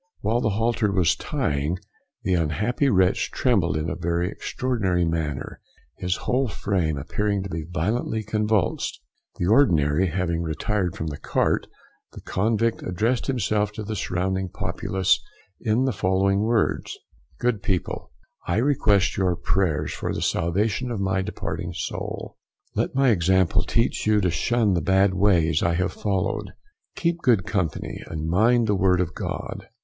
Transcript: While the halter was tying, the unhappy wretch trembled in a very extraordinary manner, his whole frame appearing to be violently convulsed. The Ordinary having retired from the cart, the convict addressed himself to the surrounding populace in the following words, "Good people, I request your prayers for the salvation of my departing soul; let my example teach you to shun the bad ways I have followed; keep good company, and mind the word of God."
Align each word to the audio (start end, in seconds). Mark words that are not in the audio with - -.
While 0.21 0.41
the 0.41 0.49
halter 0.57 0.91
was 0.91 1.15
tying, 1.15 1.77
the 2.23 2.33
unhappy 2.33 2.89
wretch 2.89 3.29
trembled 3.29 3.77
in 3.77 3.87
a 3.87 3.95
very 3.95 4.31
extraordinary 4.31 5.05
manner, 5.05 5.61
his 5.95 6.15
whole 6.25 6.47
frame 6.47 6.97
appearing 6.97 7.43
to 7.43 7.51
be 7.51 7.67
violently 7.71 8.23
convulsed. 8.23 8.99
The 9.37 9.45
Ordinary 9.45 10.07
having 10.07 10.41
retired 10.41 10.95
from 10.95 11.05
the 11.05 11.19
cart, 11.19 11.67
the 12.13 12.21
convict 12.21 12.81
addressed 12.81 13.27
himself 13.27 13.71
to 13.73 13.83
the 13.83 13.95
surrounding 13.95 14.49
populace 14.49 15.19
in 15.59 15.85
the 15.85 15.93
following 15.93 16.39
words, 16.39 16.97
"Good 17.37 17.61
people, 17.61 18.11
I 18.47 18.57
request 18.57 19.17
your 19.17 19.35
prayers 19.35 19.93
for 19.93 20.15
the 20.15 20.21
salvation 20.23 20.89
of 20.89 20.99
my 20.99 21.21
departing 21.21 21.73
soul; 21.73 22.39
let 22.73 22.95
my 22.95 23.09
example 23.09 23.61
teach 23.61 24.07
you 24.07 24.19
to 24.21 24.31
shun 24.31 24.73
the 24.73 24.81
bad 24.81 25.13
ways 25.13 25.61
I 25.61 25.75
have 25.75 25.93
followed; 25.93 26.53
keep 26.95 27.19
good 27.19 27.45
company, 27.45 28.01
and 28.07 28.27
mind 28.27 28.65
the 28.65 28.73
word 28.73 28.99
of 28.99 29.13
God." 29.13 29.67